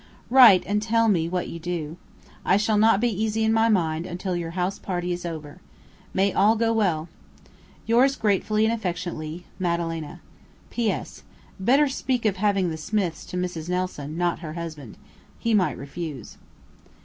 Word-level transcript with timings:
Write 0.31 0.63
and 0.65 0.81
tell 0.81 1.07
me 1.07 1.29
what 1.29 1.47
you 1.47 1.59
do. 1.59 1.95
I 2.43 2.57
shall 2.57 2.79
not 2.79 2.99
be 2.99 3.23
easy 3.23 3.43
in 3.43 3.53
my 3.53 3.69
mind 3.69 4.07
until 4.07 4.35
your 4.35 4.49
house 4.57 4.79
party 4.79 5.11
is 5.13 5.27
over. 5.27 5.61
May 6.11 6.33
all 6.33 6.55
go 6.55 6.73
well! 6.73 7.07
Yours 7.85 8.15
gratefully 8.15 8.65
and 8.65 8.73
affectionately, 8.73 9.45
Madalena. 9.59 10.19
P.S. 10.71 11.21
Better 11.59 11.87
speak 11.87 12.25
of 12.25 12.37
having 12.37 12.71
the 12.71 12.77
Smiths, 12.77 13.23
to 13.27 13.37
Mrs. 13.37 13.69
Nelson, 13.69 14.17
not 14.17 14.39
her 14.39 14.53
husband. 14.53 14.97
He 15.37 15.53
might 15.53 15.77
refuse. 15.77 16.39